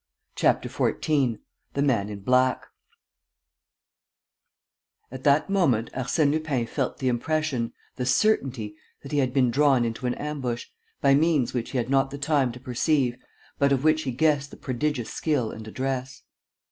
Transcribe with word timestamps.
CHAPTER 0.33 0.67
XIV 0.67 1.37
THE 1.75 1.83
MAN 1.83 2.09
IN 2.09 2.21
BLACK 2.21 2.65
At 5.11 5.23
that 5.25 5.47
moment, 5.47 5.91
Arsène 5.93 6.31
Lupin 6.31 6.65
felt 6.65 6.97
the 6.97 7.07
impression, 7.07 7.73
the 7.97 8.07
certainty, 8.07 8.73
that 9.03 9.11
he 9.11 9.19
had 9.19 9.31
been 9.31 9.51
drawn 9.51 9.85
into 9.85 10.07
an 10.07 10.15
ambush, 10.15 10.65
by 11.01 11.13
means 11.13 11.53
which 11.53 11.69
he 11.69 11.77
had 11.77 11.91
not 11.91 12.09
the 12.09 12.17
time 12.17 12.51
to 12.53 12.59
perceive, 12.59 13.15
but 13.59 13.71
of 13.71 13.83
which 13.83 14.01
he 14.01 14.11
guessed 14.11 14.49
the 14.49 14.57
prodigious 14.57 15.13
skill 15.13 15.51
and 15.51 15.67
address. 15.67 16.23